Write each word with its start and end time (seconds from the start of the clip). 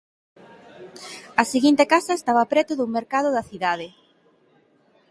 A 1.41 1.43
seguinte 1.53 1.83
casa 1.93 2.13
estaba 2.19 2.49
preto 2.51 2.71
dun 2.75 2.91
mercado 2.97 3.27
aa 3.31 3.47
cidade. 3.51 3.87